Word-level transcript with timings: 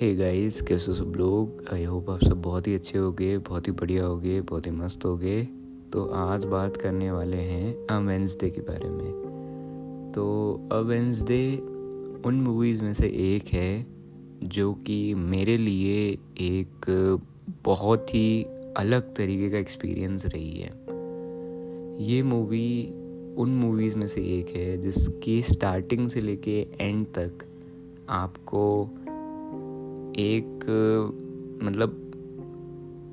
Hey 0.00 0.14
guys 0.14 0.62
कैसे 0.62 0.94
सब 0.94 1.12
लोग? 1.16 1.64
आई 1.72 1.84
होप 1.84 2.10
आप 2.10 2.24
सब 2.24 2.42
बहुत 2.42 2.66
ही 2.66 2.74
अच्छे 2.74 2.98
होगे, 2.98 3.38
बहुत 3.38 3.66
ही 3.66 3.72
बढ़िया 3.72 4.04
होगे, 4.04 4.40
बहुत 4.40 4.66
ही 4.66 4.70
मस्त 4.70 5.04
होगे। 5.04 5.42
तो 5.92 6.04
आज 6.04 6.44
बात 6.44 6.76
करने 6.76 7.10
वाले 7.10 7.36
हैं 7.36 7.86
अ 7.86 7.98
वेंसडे 7.98 8.50
के 8.50 8.60
बारे 8.60 8.88
में। 8.88 10.12
तो 10.14 10.54
अ 10.72 10.78
वेंसडे 10.78 11.56
उन 12.24 12.40
मूवीज़ 12.40 12.84
में 12.84 12.94
से 12.94 13.06
एक 13.06 13.48
है, 13.48 13.86
जो 14.42 14.72
कि 14.72 15.14
मेरे 15.14 15.56
लिए 15.56 16.18
एक 16.40 16.90
बहुत 17.64 18.14
ही 18.14 18.42
अलग 18.76 19.14
तरीके 19.14 19.50
का 19.50 19.58
एक्सपीरियंस 19.58 20.26
रही 20.26 20.60
है। 20.60 20.72
ये 22.06 22.22
मूवी 22.22 22.94
उन 23.36 23.50
मूवीज़ 23.50 23.96
में 23.96 24.06
से 24.06 24.20
एक 24.20 24.56
है, 24.56 24.82
जिसकी 24.82 25.42
स्टार्टिंग 25.42 26.08
से 26.08 26.20
लेके 26.20 26.66
एंड 26.80 27.06
तक 27.06 27.32
आपको 28.08 28.90
एक 30.18 31.60
मतलब 31.62 32.06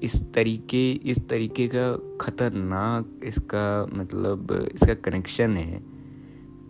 इस 0.04 0.22
तरीके 0.34 0.92
इस 0.92 1.28
तरीके 1.30 1.68
का 1.68 1.92
ख़तरनाक 2.22 3.20
इसका 3.24 3.86
मतलब 3.94 4.52
इसका 4.74 4.94
कनेक्शन 4.94 5.58
है, 5.58 5.82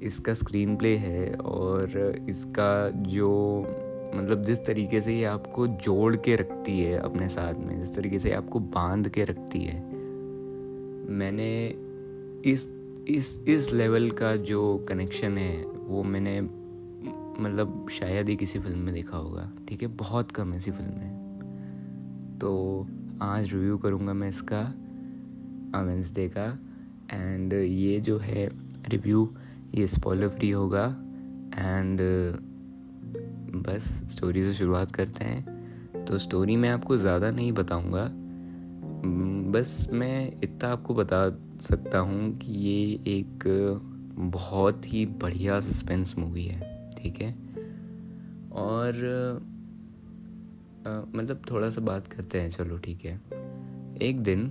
इसका 0.02 0.34
स्क्रीन 0.34 0.76
प्ले 0.78 0.96
है 0.96 1.34
और 1.34 2.26
इसका 2.30 2.90
जो 2.90 3.30
मतलब 4.16 4.44
जिस 4.44 4.66
तरीके 4.66 5.02
से 5.02 5.18
ये 5.18 5.24
आपको 5.26 5.68
जोड़ 5.68 6.16
के 6.16 6.36
रखती 6.36 6.80
है 6.80 6.98
अपने 6.98 7.28
साथ 7.28 7.54
में, 7.54 7.76
जिस 7.80 7.96
तरीके 7.96 8.20
से 8.20 8.32
आपको 8.32 8.60
बाँध 8.60 9.10
के 9.10 9.24
रखती 9.24 9.64
है, 9.64 9.80
मैंने 11.10 11.68
इस 12.52 12.70
इस 13.08 13.40
इस 13.48 13.74
लेवल 13.74 14.10
का 14.12 14.36
जो 14.36 14.86
कनेक्शन 14.90 15.38
है, 15.38 15.66
वो 15.66 16.04
मैंने 16.04 16.40
मतलब 17.40 17.88
शायद 17.92 18.30
ही 18.30 18.36
किसी 18.36 18.60
फ़िल्म 18.60 18.80
में 18.80 18.94
देखा 18.94 19.18
होगा, 19.18 19.52
ठीक 19.70 19.82
है? 19.82 19.88
बहुत 19.88 20.32
कम 20.32 20.54
ऐसी 20.54 20.72
फ़िल्म 20.72 21.16
तो 22.38 22.88
आज 23.22 23.54
रिव्यू 23.54 23.78
करूँगा 23.78 24.14
मैं 24.14 24.30
इसका 24.30 24.62
वेंसडे 25.82 26.28
का। 26.30 26.46
एंड 27.12 27.54
ये 27.54 28.00
जो 28.00 28.18
है 28.18 28.48
रिव्यू 28.90 29.36
ये 29.76 29.88
स्पॉइलर 29.88 30.30
फ्री 30.30 30.50
होगा। 30.52 30.86
एंड 31.58 32.02
बस 33.68 33.84
स्टोरी 34.12 34.44
से 34.44 34.54
शुरुआत 34.54 34.92
करते 34.92 35.26
हैं। 35.26 36.06
तो 36.06 36.18
स्टोरी 36.18 36.56
मैं 36.56 36.70
आपको 36.70 36.98
ज़्यादा 36.98 37.32
नहीं 37.32 37.52
बताऊँगा। 37.52 38.08
बस 39.52 39.88
मैं 39.94 40.32
इतना 40.44 40.70
आपको 40.70 40.94
बता 40.94 41.30
सकता 41.62 42.00
हूँ 42.00 42.38
कि 42.38 42.54
ये 42.54 43.18
एक 43.18 43.44
बहुत 44.20 44.94
ही 44.94 45.06
बढ़िया 45.06 45.60
सस्पेंस 45.60 46.16
मूवी 46.18 46.44
है। 46.44 46.77
ठीक 46.98 47.22
है? 47.22 47.32
और 48.52 48.94
आ, 50.88 51.02
मतलब 51.16 51.42
थोड़ा 51.52 51.70
सा 51.70 51.82
बात 51.82 52.08
करते 52.08 52.42
हैं 52.42 52.50
चलो 52.50 52.78
ठीक 52.78 53.06
है। 53.06 53.22
एक 54.02 54.20
दिन 54.20 54.48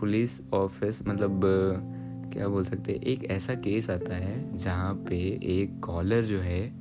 पुलिस 0.00 0.40
ऑफ़िस 0.52 1.08
मतलब 1.08 1.40
क्या 2.32 2.48
बोल 2.48 2.64
सकते 2.64 2.92
हैं 2.92 3.00
एक 3.00 3.24
ऐसा 3.24 3.54
केस 3.54 3.90
आता 3.90 4.14
है 4.14 4.56
जहाँ 4.56 4.94
पे 4.94 5.16
एक 5.42 5.80
कॉलर 5.80 6.22
जो 6.22 6.40
है 6.40 6.72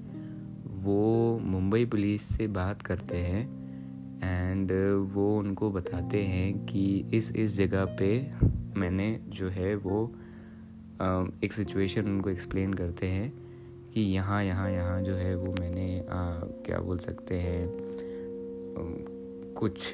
वो 0.65 1.39
मुंबई 1.39 1.85
पुलिस 1.85 2.21
से 2.21 2.47
बात 2.47 2.81
करते 2.81 3.17
हैं 3.17 3.59
एंड 4.23 4.71
वो 5.13 5.37
उनको 5.39 5.71
बताते 5.71 6.23
हैं 6.23 6.65
कि 6.65 7.05
इस 7.13 7.31
इस 7.31 7.57
जगह 7.57 7.85
पे 7.85 8.31
मैंने 8.79 9.19
जो 9.27 9.49
है 9.49 9.75
वो 9.75 10.15
एक 11.43 11.53
सिचुएशन 11.53 12.05
उनको 12.05 12.29
एक्सप्लेन 12.29 12.73
करते 12.73 13.07
हैं। 13.07 13.48
कि 13.93 14.01
यहाँ 14.01 14.43
यहाँ 14.43 14.71
यहाँ 14.71 15.01
जो 15.01 15.13
है 15.13 15.35
वो 15.35 15.55
मैंने 15.59 15.99
आ, 15.99 16.39
क्या 16.39 16.79
बोल 16.79 16.97
सकते 16.97 17.35
हैं 17.35 17.69
कुछ 19.57 19.91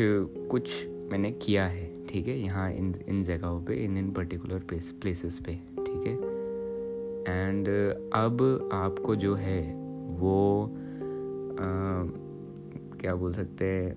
कुछ 0.52 0.88
मैंने 0.88 1.31
किया 1.31 1.66
है 1.66 2.08
ठीक 2.08 2.28
है? 2.28 2.40
यहाँ 2.40 2.72
इन 2.72 2.96
इन 3.08 3.24
जगहों 3.24 3.64
पे 3.64 3.74
इन 3.75 3.97
इन 3.97 4.12
पर्टिकुलर 4.12 4.59
प्लेस 4.59 4.92
प्लेसेस 5.02 5.40
पे 5.40 5.53
ठीक 5.78 6.08
है? 6.08 6.14
एंड 7.36 7.68
अब 8.14 8.69
आपको 8.74 9.16
जो 9.16 9.36
है 9.36 9.74
वो 10.19 10.66
आ, 10.66 11.66
क्या 13.00 13.16
बोल 13.16 13.34
सकते 13.34 13.66
हैं 13.66 13.92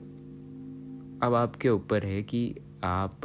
अब 1.23 1.35
आपके 1.35 1.69
ऊपर 1.69 2.05
है 2.05 2.23
कि 2.23 2.57
आप 2.85 3.21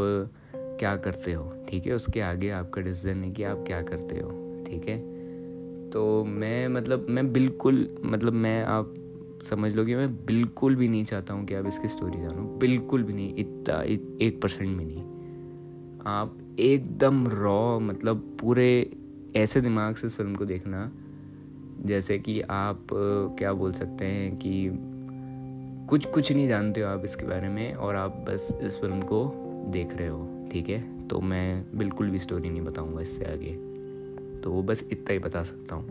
क्या 0.56 0.96
करते 0.98 1.34
हो 1.34 1.54
ठीक 1.70 1.88
है? 1.88 1.94
उसके 1.94 2.22
आगे 2.22 2.50
आपका 2.50 2.82
डिसीज़न 2.82 3.24
है 3.24 3.32
कि 3.32 3.44
आप 3.44 3.64
क्या 3.68 3.82
करते 3.82 4.20
हो 4.20 4.30
ठीक 4.68 4.88
है? 4.88 5.23
तो 5.94 6.24
मैं 6.26 6.68
मतलब 6.68 7.06
मैं 7.10 7.32
बिल्कुल 7.34 7.88
मतलब 8.06 8.34
मैं, 8.34 8.64
आप 8.64 8.94
समझ 9.44 9.74
लो 9.76 9.86
कि 9.86 9.96
मैं 9.96 10.26
बिल्कुल 10.26 10.76
भी 10.76 10.88
नहीं 10.88 11.06
चाहता 11.06 11.34
हूँ 11.34 11.46
कि 11.46 11.54
आप 11.54 11.68
इसकी 11.68 11.88
स्टोरी 11.88 12.22
जानो। 12.22 12.44
बिल्कुल 12.60 13.04
भी 13.04 13.14
नहीं, 13.14 13.34
इतना 13.36 13.82
एक 14.26 14.40
परसेंट 14.44 14.78
भी 14.78 14.86
नहीं। 14.86 15.04
आप 16.06 16.38
एकदम 16.60 17.28
रॉ 17.28 17.80
मतलब 17.80 18.38
पूरे 18.42 18.92
ऐसे 19.36 19.62
दिमाग 19.62 19.96
से 19.96 20.08
इस 20.08 20.16
फ़िल्म 20.18 20.36
को 20.36 20.46
देखना, 20.46 20.92
जैसे 21.86 22.18
कि 22.20 22.40
आप 22.42 22.88
क्या 23.38 23.54
बोल 23.54 23.72
सकते 23.72 24.06
हैं 24.06 24.36
कि 24.38 24.70
कुछ 25.90 26.06
कुछ 26.06 26.32
नहीं 26.32 26.48
जानते 26.48 26.82
हो 26.82 26.88
आप 26.88 27.06
इसके 27.06 27.26
बारे 27.26 27.50
में 27.50 27.74
और 27.74 27.96
आप 27.96 28.26
बस 28.30 28.58
इस 28.62 28.80
फ़िल्म 28.82 29.02
को 29.02 29.26
देख 29.70 29.96
रहे 29.98 30.08
हो, 30.08 30.48
ठीक 30.52 30.70
है? 30.70 31.08
तो 31.08 31.22
मैं 31.22 31.78
बिल्कुल 31.78 32.10
भी 32.10 32.20
स्टोरी 32.20 32.50
नहीं 32.50 32.62
बताऊँगा 32.62 33.02
इससे 33.02 33.26
आगे। 33.26 33.73
तो 34.44 34.52
वो 34.52 34.64
बस 34.64 34.88
इतना 34.92 35.14
ही 35.14 35.20
बता 35.20 35.44
सकता 35.44 35.76
हूँ। 35.76 35.88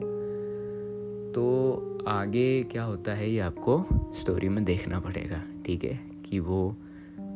तो 1.32 1.98
आगे 2.08 2.62
क्या 2.62 2.84
होता 2.84 3.14
है, 3.14 3.30
ये 3.30 3.40
आपको 3.40 3.86
स्टोरी 4.14 4.48
में 4.48 4.64
देखना 4.64 5.00
पड़ेगा, 5.00 5.42
ठीक 5.66 5.84
है? 5.84 6.00
कि 6.26 6.38
वो 6.38 6.76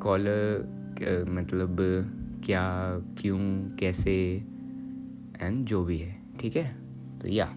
कॉलर 0.02 0.76
मतलब 1.28 1.76
क्या, 2.44 2.98
क्यों, 2.98 3.70
कैसे 3.76 4.42
एंड 5.40 5.66
जो 5.66 5.84
भी 5.84 5.98
है, 5.98 6.18
ठीक 6.40 6.56
है? 6.56 6.76
तो 7.22 7.28
या। 7.28 7.56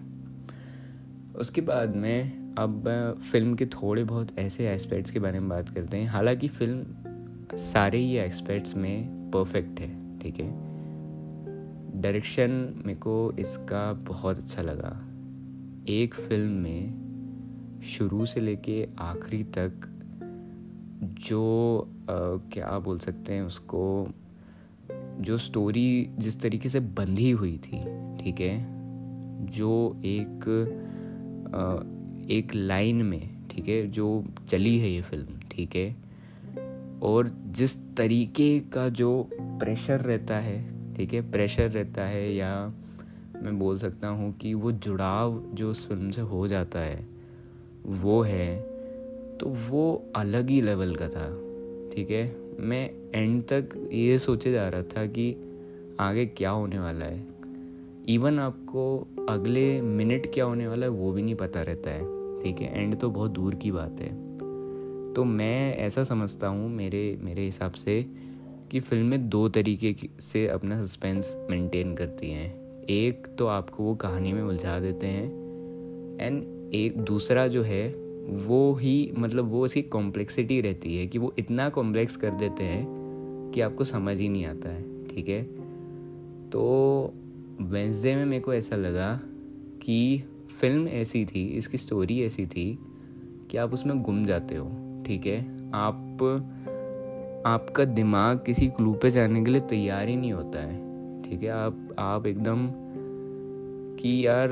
उसके 1.36 1.60
बाद 1.60 1.96
में 1.96 2.40
अब 2.58 2.84
फ़िल्म 3.32 3.54
के 3.54 3.66
थोड़े 3.66 4.04
बहुत 4.04 4.38
ऐसे 4.38 4.68
एस्पेक्ट्स 4.68 5.10
के 5.10 5.18
बारे 5.18 5.40
में 5.40 5.48
बात 5.48 5.68
करते 5.68 5.96
हैं। 5.96 6.06
हालाँकि 6.06 6.48
फ़िल्म 6.48 6.84
सारे 7.54 7.98
ही 7.98 8.16
एस्पेक्ट्स 8.16 8.76
में 8.76 9.30
परफेक्ट 9.30 9.80
है, 9.80 10.18
ठीक 10.18 10.40
है? 10.40 10.69
डायरेक्शन 12.00 12.50
मेरे 12.86 12.98
को 12.98 13.32
इसका 13.38 13.92
बहुत 13.92 14.38
अच्छा 14.38 14.62
लगा। 14.62 15.06
एक 15.88 16.14
फ़िल्म 16.14 16.52
में 16.52 17.00
शुरू 17.84 18.26
से 18.26 18.40
लेके 18.40 18.88
आखिरी 18.98 19.44
तक 19.44 19.72
जो 21.02 21.80
आ, 22.02 22.12
क्या 22.52 22.78
बोल 22.78 22.98
सकते 22.98 23.32
हैं 23.32 23.42
उसको 23.42 24.08
जो 25.20 25.38
स्टोरी 25.38 26.10
जिस 26.18 26.40
तरीके 26.40 26.68
से 26.68 26.80
बंधी 26.80 27.30
हुई 27.30 27.58
थी 27.58 27.84
ठीक 28.16 28.40
है? 28.40 28.80
जो 29.46 30.00
एक 30.04 30.48
आ, 31.54 31.74
एक 32.30 32.54
लाइन 32.54 32.96
में 32.96 33.48
ठीक 33.50 33.68
है 33.68 33.86
जो 33.86 34.24
चली 34.48 34.78
है 34.78 34.90
ये 34.90 35.02
फ़िल्म 35.02 35.26
ठीक 35.50 35.76
है? 35.76 35.96
और 37.02 37.36
जिस 37.46 37.94
तरीके 37.96 38.60
का 38.60 38.88
जो 38.88 39.30
प्रेशर 39.38 40.00
रहता 40.00 40.36
है 40.36 40.79
ठीक 40.96 41.12
है 41.12 41.30
प्रेशर 41.30 41.70
रहता 41.70 42.02
है 42.02 42.32
या 42.34 42.52
मैं 43.42 43.58
बोल 43.58 43.78
सकता 43.78 44.08
हूँ 44.08 44.32
कि 44.38 44.54
वो 44.54 44.72
जुड़ाव 44.72 45.42
जो 45.54 45.70
उस 45.70 45.88
फ़िल्म 45.88 46.10
से 46.10 46.20
हो 46.20 46.46
जाता 46.48 46.78
है, 46.78 47.06
वो 47.86 48.20
है 48.22 48.60
तो 49.38 49.48
वो 49.70 50.12
अलग 50.16 50.50
ही 50.50 50.60
लेवल 50.60 50.94
का 50.94 51.08
था, 51.08 51.28
ठीक 51.94 52.10
है? 52.10 52.24
मैं 52.60 52.90
एंड 53.14 53.42
तक 53.42 53.88
ये 53.92 54.18
सोचे 54.18 54.52
जा 54.52 54.68
रहा 54.68 54.82
था 54.82 55.06
कि 55.06 55.34
आगे 56.00 56.26
क्या 56.26 56.50
होने 56.50 56.78
वाला 56.78 57.04
है। 57.04 57.26
इवन 58.08 58.38
आपको 58.38 59.08
अगले 59.28 59.80
मिनट 59.82 60.26
क्या 60.34 60.44
होने 60.44 60.66
वाला 60.68 60.86
है, 60.86 60.92
वो 60.92 61.12
भी 61.12 61.22
नहीं 61.22 61.34
पता 61.34 61.62
रहता 61.62 61.90
है, 61.90 62.02
ठीक 62.42 62.60
है? 62.60 62.82
एंड 62.82 62.98
तो 62.98 63.10
बहुत 63.10 63.30
दूर 63.30 63.54
की 63.54 63.70
बात 63.70 64.00
है। 64.00 64.08
तो 65.14 65.24
मैं 65.24 65.76
ऐसा 65.76 66.04
समझता 66.04 66.48
हूँ 66.48 66.68
मेरे 66.70 67.18
मेरे 67.22 67.44
हिसाब 67.44 67.72
से 67.72 68.00
कि 68.70 68.80
फ़िल्में 68.80 69.28
दो 69.28 69.48
तरीके 69.48 69.96
से 70.20 70.48
अपना 70.48 70.86
सस्पेंस 70.86 71.36
मेंटेन 71.50 71.94
करती 71.94 72.30
हैं। 72.30 72.60
एक 72.90 73.26
तो 73.38 73.46
आपको 73.46 73.82
वो 73.82 73.94
कहानी 73.94 74.32
में 74.32 74.42
उलझा 74.42 74.80
देते 74.80 75.06
हैं 75.06 75.26
एंड 76.20 76.44
एक 76.74 76.98
दूसरा 76.98 77.48
जो 77.48 77.62
है, 77.62 77.88
वो 78.26 78.74
ही 78.74 79.12
मतलब 79.18 79.44
वो 79.44 79.64
उसकी 79.64 79.82
कॉम्प्लेक्सिटी 79.82 80.60
रहती 80.60 80.96
है 80.96 81.06
कि 81.06 81.18
वो 81.18 81.34
इतना 81.38 81.68
कॉम्प्लेक्स 81.68 82.16
कर 82.16 82.34
देते 82.34 82.64
हैं 82.64 82.86
कि 83.54 83.60
आपको 83.60 83.84
समझ 83.84 84.20
ही 84.20 84.28
नहीं 84.28 84.44
आता 84.46 84.68
है, 84.68 85.06
ठीक 85.06 85.28
है? 85.28 85.42
तो 86.50 87.14
वेंसडे 87.60 88.16
में 88.16 88.24
मेरे 88.24 88.42
को 88.42 88.54
ऐसा 88.54 88.76
लगा 88.76 89.20
कि 89.82 90.24
फ़िल्म 90.60 90.88
ऐसी 90.88 91.24
थी, 91.24 91.46
इसकी 91.48 91.78
स्टोरी 91.78 92.22
ऐसी 92.22 92.46
थी 92.46 92.78
कि 93.50 93.56
आप 93.56 93.72
उसमें 93.72 94.02
गुम 94.02 94.24
जाते 94.24 94.54
हो, 94.54 94.70
ठीक 95.06 95.26
है? 95.26 95.70
आप 95.74 96.18
आपका 97.46 97.84
दिमाग 97.84 98.38
किसी 98.46 98.68
क्लू 98.68 98.92
पे 98.94 99.10
जाने 99.10 99.44
के 99.44 99.50
लिए 99.50 99.60
तैयार 99.60 100.08
ही 100.08 100.16
नहीं 100.16 100.32
होता 100.32 100.58
है। 100.58 101.22
ठीक 101.22 101.42
है? 101.42 101.48
आप 101.48 101.94
आप 101.98 102.26
एकदम 102.26 102.68
कि 103.96 104.26
यार 104.26 104.48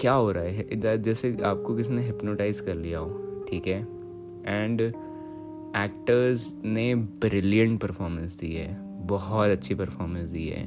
क्या 0.00 0.12
हो 0.12 0.30
रहा 0.32 0.44
है? 0.44 0.98
जैसे 0.98 1.36
आपको 1.44 1.74
किसी 1.76 1.92
ने 1.92 2.02
हिप्नोटाइज 2.02 2.60
कर 2.60 2.74
लिया 2.74 2.98
हो, 2.98 3.44
ठीक 3.48 3.66
है? 3.66 3.80
एंड 4.46 4.80
एक्टर्स 5.76 6.56
ने 6.64 6.94
ब्रिलियंट 6.94 7.80
परफॉर्मेंस 7.80 8.38
दी 8.38 8.52
है, 8.52 8.76
बहुत 9.06 9.50
अच्छी 9.50 9.74
परफॉर्मेंस 9.74 10.30
दी 10.30 10.46
है। 10.48 10.66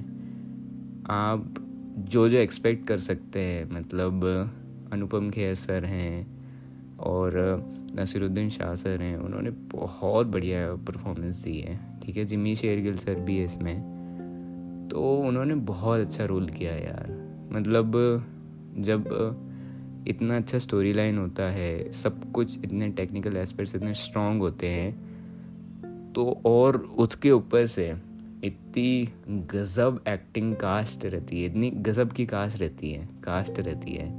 आप 1.10 1.54
जो 2.00 2.30
जो 2.30 2.38
एक्सपेक्ट 2.38 2.88
कर 2.88 2.98
सकते 2.98 3.40
हैं 3.40 3.70
मतलब 3.72 4.26
अनुपम 4.94 5.30
खेर 5.30 5.56
सर 5.56 5.86
हैं 5.86 6.37
और 7.00 7.34
नसीरुद्दीन 7.96 8.50
शाह 8.50 8.76
सर 8.76 9.02
हैं, 9.02 9.18
उन्होंने 9.18 9.50
बहुत 9.74 10.28
बढ़िया 10.28 10.68
परफॉर्मेंस 10.88 11.44
दी 11.44 11.60
है, 11.60 11.80
ठीक 12.02 12.18
है? 12.18 12.26
जिमी 12.26 12.56
शेरगिल 12.56 12.98
सर 12.98 13.20
भी 13.20 13.38
है 13.38 13.46
इसमें। 13.46 14.88
तो 14.92 15.16
उन्होंने 15.20 15.56
बहुत 15.56 16.00
अच्छा 16.00 16.26
रोल 16.26 16.50
किया 16.50 16.74
यार। 16.74 17.12
मतलब 17.52 17.96
जब 18.80 19.08
इतना 20.08 20.38
अच्छा 20.38 20.58
स्टोरी 20.60 20.94
लाइन 20.94 21.18
होता 21.18 21.44
है, 21.44 21.92
सब 21.92 22.32
कुछ 22.32 22.58
इतने 22.66 22.88
टेक्निकल 22.90 23.38
एस्पेक्ट्स 23.38 23.76
इतने 23.76 23.94
स्ट्रॉन्ग 23.94 24.42
होते 24.42 24.68
हैं 24.68 26.12
तो 26.14 26.26
और 26.46 26.78
उसके 26.78 27.32
ऊपर 27.32 27.66
से 27.66 27.88
इतनी 28.44 29.10
गज़ब 29.54 30.04
एक्टिंग 30.08 30.56
कास्ट 30.56 31.06
रहती 31.06 31.42
है, 31.42 31.50
इतनी 31.50 31.70
गज़ब 31.72 32.12
की 32.12 32.26
कास्ट 32.26 32.60
रहती 32.62 32.92
है 32.92 33.08
कास्ट 33.24 33.60
रहती 33.60 33.92
है 33.92 34.10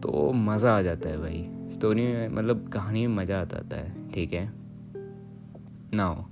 तो 0.00 0.32
मज़ा 0.32 0.76
आ 0.78 0.82
जाता 0.82 1.08
है 1.08 1.18
भाई। 1.18 1.48
स्टोरी 1.70 2.02
में 2.02 2.28
मतलब 2.28 2.68
कहानी 2.68 3.06
में 3.06 3.16
मज़ा 3.16 3.40
आता 3.40 3.56
आता 3.56 3.76
है, 3.76 4.10
ठीक 4.12 4.32
है? 4.32 4.52
नाउ 5.94 6.24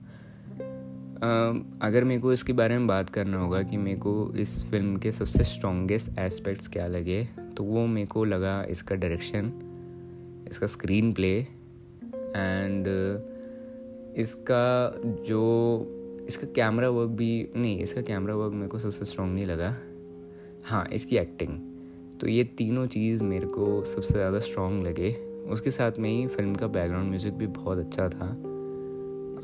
अगर 1.82 2.04
मेरे 2.04 2.20
को 2.20 2.32
इसके 2.32 2.52
बारे 2.52 2.78
में 2.78 2.86
बात 2.86 3.08
करना 3.10 3.38
होगा 3.38 3.62
कि 3.62 3.76
मेरे 3.76 3.98
को 4.00 4.32
इस 4.36 4.64
फ़िल्म 4.70 4.96
के 4.96 5.12
सबसे 5.12 5.44
स्ट्रॉन्गेस्ट 5.44 6.18
एस्पेक्ट्स 6.18 6.68
क्या 6.68 6.86
लगे 6.86 7.22
तो 7.56 7.64
वो 7.64 7.86
मेरे 7.86 8.06
को 8.06 8.24
लगा 8.24 8.62
इसका 8.70 8.94
डायरेक्शन 8.94 9.52
इसका 10.50 10.66
स्क्रीन 10.66 11.12
प्ले 11.12 11.32
एंड 11.38 12.86
इसका 14.16 15.00
जो, 15.26 16.26
इसका 16.28 16.46
कैमरा 16.46 16.88
वर्क 16.88 17.10
भी, 17.10 17.48
नहीं, 17.56 17.78
इसका 17.80 18.02
कैमरा 18.02 18.34
वर्क 18.34 18.54
मेरे 18.54 18.68
को 18.68 18.78
सबसे 18.78 19.04
स्ट्रॉन्ग 19.04 19.34
नहीं 19.34 19.46
लगा। 19.46 19.76
हाँ 20.66 20.86
इसकी 20.92 21.16
एक्टिंग 21.16 21.58
तो 22.20 22.26
ये 22.26 22.44
तीनों 22.58 22.86
चीज़ 22.86 23.22
मेरे 23.24 23.46
को 23.46 23.84
सबसे 23.84 24.14
ज़्यादा 24.14 24.38
स्ट्रॉन्ग 24.38 24.82
लगे। 24.86 25.10
उसके 25.50 25.70
साथ 25.70 25.92
में 25.98 26.10
ही 26.10 26.26
फ़िल्म 26.26 26.54
का 26.54 26.66
बैकग्राउंड 26.66 27.08
म्यूज़िक 27.08 27.34
भी 27.34 27.46
बहुत 27.46 27.78
अच्छा 27.78 28.08
था। 28.08 28.26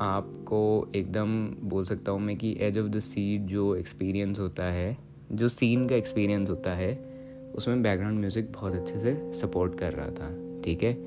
आपको 0.01 0.87
एकदम 0.95 1.47
बोल 1.63 1.85
सकता 1.85 2.11
हूँ 2.11 2.19
मैं 2.19 2.37
कि 2.37 2.57
एज 2.59 2.79
ऑफ़ 2.79 2.87
द 2.87 2.99
सीट 2.99 3.41
जो 3.41 3.75
एक्सपीरियंस 3.75 4.39
होता 4.39 4.63
है, 4.63 4.97
जो 5.31 5.47
सीन 5.47 5.87
का 5.87 5.95
एक्सपीरियंस 5.95 6.49
होता 6.49 6.73
है, 6.73 7.15
उसमें 7.55 7.83
बैकग्राउंड 7.83 8.19
म्यूज़िक 8.19 8.51
बहुत 8.51 8.73
अच्छे 8.73 8.99
से 8.99 9.31
सपोर्ट 9.33 9.75
कर 9.75 9.93
रहा 9.93 10.09
था, 10.09 10.61
ठीक 10.61 10.83
है? 10.83 10.97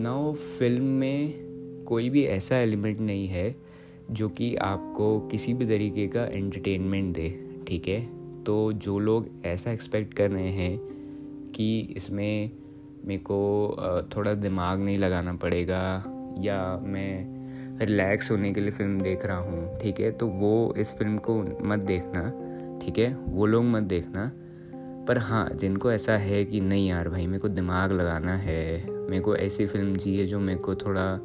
नाउ 0.00 0.32
फ़िल्म 0.32 0.84
में 0.84 1.34
कोई 1.88 2.10
भी 2.10 2.24
ऐसा 2.24 2.56
एलिमेंट 2.56 3.00
नहीं 3.00 3.28
है 3.28 3.56
जो 4.10 4.28
कि 4.28 4.56
आपको 4.56 5.20
किसी 5.20 5.54
भी 5.54 5.66
तरीके 5.66 6.08
का 6.08 6.24
एंटरटेनमेंट 6.24 7.14
दे, 7.14 7.48
ठीक 7.68 7.88
है? 7.88 8.00
तो 8.44 8.72
जो 8.72 8.98
लोग 8.98 9.28
ऐसा 9.44 9.72
एक्सपेक्ट 9.72 10.14
कर 10.14 10.30
रहे 10.30 10.50
हैं 10.50 10.78
कि 11.54 11.80
इसमें 11.96 12.50
मेरे 13.04 13.20
को 13.20 14.08
थोड़ा 14.16 14.34
दिमाग 14.34 14.80
नहीं 14.80 14.98
लगाना 14.98 15.32
पड़ेगा 15.32 16.04
या 16.38 16.80
मैं 16.82 17.38
रिलैक्स 17.78 18.30
होने 18.30 18.52
के 18.52 18.60
लिए 18.60 18.70
फ़िल्म 18.70 19.00
देख 19.00 19.26
रहा 19.26 19.36
हूँ 19.36 19.76
ठीक 19.82 20.00
है? 20.00 20.10
तो 20.12 20.26
वो 20.26 20.74
इस 20.78 20.92
फ़िल्म 20.92 21.18
को 21.18 21.44
मत 21.62 21.78
देखना 21.78 22.22
ठीक 22.78 22.98
है? 22.98 23.14
वो 23.14 23.46
लोग 23.46 23.64
मत 23.64 23.82
देखना। 23.82 24.32
पर 25.08 25.18
हाँ 25.18 25.50
जिनको 25.54 25.92
ऐसा 25.92 26.12
है 26.12 26.44
कि 26.44 26.60
नहीं 26.60 26.88
यार 26.88 27.08
भाई 27.08 27.26
मेरे 27.26 27.38
को 27.38 27.48
दिमाग 27.48 27.92
लगाना 27.92 28.36
है 28.36 28.90
मेरे 28.90 29.20
को 29.20 29.36
ऐसी 29.36 29.66
फ़िल्म 29.66 29.96
चाहिए 29.96 30.26
जो 30.26 30.40
मेरे 30.40 30.58
को 30.58 30.74
थोड़ा 30.74 31.20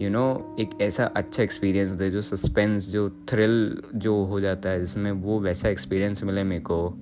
यू 0.00 0.08
you 0.08 0.12
नो 0.12 0.56
know, 0.58 0.60
एक 0.60 0.80
ऐसा 0.80 1.04
अच्छा 1.04 1.42
एक्सपीरियंस 1.42 1.90
दे 1.90 2.10
जो 2.10 2.22
सस्पेंस 2.22 2.90
जो 2.90 3.10
थ्रिल 3.28 3.82
जो 3.94 4.24
हो 4.24 4.40
जाता 4.40 4.68
है 4.68 4.80
जिसमें 4.80 5.12
वो 5.12 5.40
वैसा 5.40 5.68
एक्सपीरियंस 5.68 6.24
मिले 6.24 6.44
मेरे 6.44 6.60
को। 6.60 6.94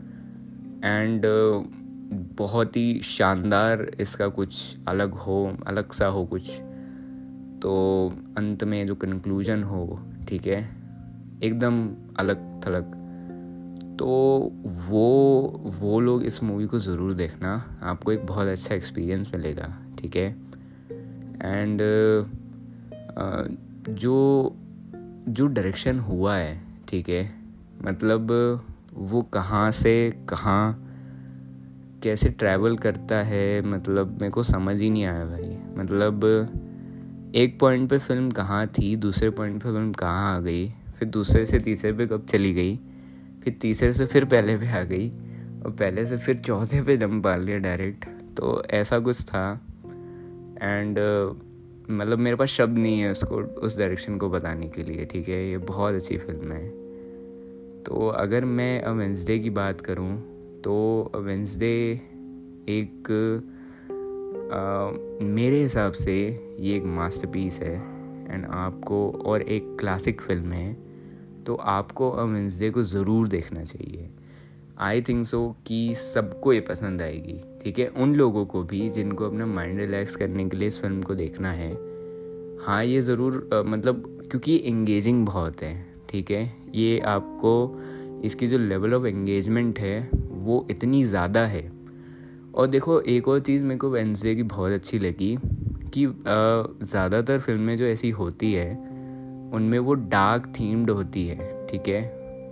एंड 0.85 1.23
बहुत 2.39 2.77
ही 2.77 3.01
शानदार 3.05 3.83
इसका 4.01 4.29
कुछ 4.29 4.77
अलग 4.89 5.13
हो, 5.15 5.57
अलग 5.67 5.93
सा 5.93 6.07
हो 6.07 6.25
कुछ। 6.25 6.51
तो 7.63 7.73
अंत 8.39 8.65
में 8.65 8.87
जो 8.87 8.95
कंक्लूजन 8.95 9.63
हो, 9.63 9.99
ठीक 10.29 10.47
है, 10.47 10.59
एकदम 11.43 11.89
अलग 12.19 12.67
थलग। 12.67 12.99
तो 13.99 14.07
वो 14.89 15.73
वो 15.81 15.99
लोग 16.01 16.25
इस 16.25 16.43
मूवी 16.43 16.67
को 16.67 16.79
ज़रूर 16.79 17.13
देखना, 17.15 17.55
आपको 17.83 18.13
एक 18.13 18.27
बहुत 18.27 18.49
अच्छा 18.49 18.75
एक्सपीरियंस 18.75 19.31
मिलेगा, 19.35 19.73
ठीक 19.99 20.17
है? 20.17 20.29
एंड 21.43 21.81
जो 23.91 24.57
जो 25.29 25.47
डायरेक्शन 25.47 25.99
हुआ 25.99 26.37
है, 26.37 26.61
ठीक 26.89 27.09
है 27.09 27.31
मतलब 27.85 28.31
वो 28.95 29.23
कहाँ 29.33 29.71
से 29.71 29.95
कहाँ 30.29 30.89
कैसे 32.03 32.29
ट्रैवल 32.29 32.77
करता 32.77 33.23
है 33.23 33.63
मतलब 33.63 34.13
मेरे 34.21 34.31
को 34.31 34.43
समझ 34.43 34.83
ही 34.83 34.91
नहीं 34.91 35.05
आया 35.05 35.25
भाई। 35.25 35.59
मतलब 35.77 36.25
एक 37.35 37.61
पॉइंट 37.61 37.91
पे 37.91 37.99
फ़िल्म 37.99 38.31
कहाँ 38.31 38.67
थी 38.67 38.97
दूसरे 38.97 39.31
पॉइंट 39.31 39.63
पे 39.63 39.69
फ़िल्म 39.69 39.93
कहाँ 39.93 40.37
आ 40.37 40.41
गई 40.41 40.69
फिर 40.69 41.09
दूसरे 41.09 41.47
से 41.47 41.59
तीसरे 41.59 41.93
पे 41.93 42.07
कब 42.07 42.27
चली 42.27 42.53
गई 42.55 42.77
फिर 43.45 43.59
तीसरे 43.61 43.93
से 43.93 44.07
फिर 44.07 44.25
पहले 44.25 44.57
पे 44.57 44.69
आ 44.71 44.83
गई 44.83 45.09
और 45.65 45.71
पहले 45.71 46.07
से 46.07 46.17
फिर 46.17 46.39
चौथे 46.39 46.83
पे 46.83 46.97
जम 46.97 47.21
पाल 47.21 47.41
लिया 47.41 47.59
डायरेक्ट 47.59 48.05
तो 48.37 48.63
ऐसा 48.71 48.99
कुछ 48.99 49.25
था। 49.25 49.61
एंड 50.63 50.99
uh, 50.99 51.37
मतलब 51.91 52.19
मेरे 52.19 52.37
पास 52.37 52.49
शब्द 52.49 52.79
नहीं 52.79 53.01
है 53.01 53.11
उसको 53.11 53.37
उस 53.37 53.79
डायरेक्शन 53.79 54.19
को 54.19 54.29
बताने 54.31 54.69
के 54.69 54.83
लिए 54.83 55.05
ठीक 55.05 55.29
है? 55.29 55.51
ये 55.51 55.59
बहुत 55.59 55.95
अच्छी 55.95 56.17
फ़िल्म 56.17 56.53
है। 56.53 56.69
तो 57.83 58.09
अगर 58.09 58.45
मैं 58.45 58.89
वेंसडे 58.89 59.39
की 59.39 59.51
बात 59.51 59.81
करूँ 59.81 60.32
तो 60.65 61.13
वेंसडे 61.17 61.75
एक 62.69 63.09
आ, 64.53 65.25
मेरे 65.27 65.63
हिसाब 65.63 65.93
से 65.93 66.15
ये 66.61 66.77
एक 66.77 66.85
मास्टरपीस 66.85 67.59
है। 67.61 67.75
एंड 68.31 68.45
आपको 68.47 69.11
और 69.27 69.43
एक 69.43 69.77
क्लासिक 69.81 70.21
फ़िल्म 70.21 70.53
है। 70.53 70.73
तो 71.47 71.55
आपको 71.55 72.11
अ 72.11 72.25
वेंसडे 72.25 72.71
को 72.71 72.83
ज़रूर 72.83 73.29
देखना 73.29 73.65
चाहिए। 73.65 74.09
आई 74.79 75.03
थिंक 75.03 75.27
सो 75.27 75.57
कि 75.67 75.95
सबको 75.95 76.53
ये 76.53 76.61
पसंद 76.61 77.03
आएगी। 77.03 77.39
ठीक 77.63 77.79
है? 77.79 77.87
उन 77.87 78.15
लोगों 78.15 78.45
को 78.47 78.63
भी 78.63 78.89
जिनको 78.91 79.27
अपना 79.27 79.47
माइंड 79.47 79.81
रिलैक्स 79.81 80.17
करने 80.17 80.49
के 80.49 80.57
लिए 80.57 80.69
इस 80.69 80.81
फ़िल्म 80.81 81.03
को 81.03 81.15
देखना 81.15 81.53
है। 81.53 81.73
हाँ 82.67 82.85
ये 82.85 83.01
ज़रूर 83.01 83.65
मतलब 83.67 84.03
क्योंकि 84.31 84.57
इंगेजिंग 84.57 85.25
बहुत 85.27 85.63
है। 85.63 85.75
ठीक 86.11 86.31
है? 86.31 86.51
ये 86.75 86.99
आपको 86.99 87.81
इसकी 88.25 88.49
जो 88.49 88.59
लेवल 88.59 88.95
ऑफ़ 88.95 89.07
एंगेजमेंट 89.07 89.79
है 89.79 90.11
वो 90.43 90.67
इतनी 90.71 91.05
ज़्यादा 91.05 91.41
है। 91.47 91.71
और 92.55 92.67
देखो, 92.67 93.01
एक 93.01 93.29
और 93.29 93.41
चीज़ 93.41 93.65
मेरे 93.65 93.79
को 93.79 93.91
वेंसडे 93.91 94.35
की 94.35 94.43
बहुत 94.45 94.73
अच्छी 94.73 94.99
लगी 94.99 95.37
कि 95.95 96.07
ज़्यादातर 96.07 97.39
फ़िल्में 97.39 97.77
जो 97.77 97.85
ऐसी 97.85 98.11
होती 98.13 98.53
है, 98.53 98.71
उनमें 99.55 99.79
वो 99.79 99.95
डार्क 99.95 100.53
थीम्ड 100.61 100.91
होती 100.91 101.27
है, 101.27 101.67
ठीक 101.67 101.89
है? 101.89 102.03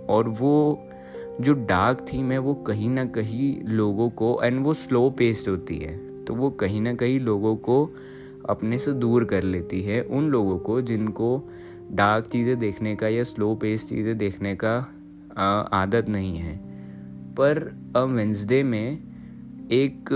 और 0.09 0.27
वो 0.29 0.87
जो 1.41 1.53
डार्क 1.65 2.05
थीम 2.13 2.31
है, 2.31 2.37
वो 2.37 2.53
कहीं 2.63 2.89
ना 2.89 3.05
कहीं 3.07 3.61
लोगों 3.67 4.09
को 4.11 4.39
एंड 4.43 4.63
वो 4.63 4.73
स्लो 4.73 5.09
पेस्ड 5.09 5.49
होती 5.49 5.77
है 5.77 5.99
तो 6.25 6.33
वो 6.35 6.49
कहीं 6.51 6.81
ना 6.81 6.93
कहीं 6.93 7.19
लोगों 7.19 7.55
को 7.57 7.83
अपने 8.49 8.77
से 8.77 8.93
दूर 8.93 9.23
कर 9.25 9.43
लेती 9.43 9.81
है, 9.81 10.01
उन 10.01 10.29
लोगों 10.29 10.57
को 10.59 10.81
जिनको 10.81 11.43
डार्क 11.91 12.25
चीज़ें 12.25 12.57
देखने 12.59 12.95
का 12.95 13.07
या 13.07 13.23
स्लो 13.23 13.53
पेस 13.55 13.87
चीज़ें 13.89 14.17
देखने 14.17 14.55
का 14.55 14.77
आदत 15.73 16.09
नहीं 16.09 16.37
है। 16.37 16.70
पर 17.37 17.59
वेंसडे 18.07 18.61
में 18.63 18.97
एक 19.71 20.09